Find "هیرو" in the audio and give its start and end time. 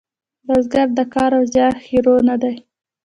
1.87-2.15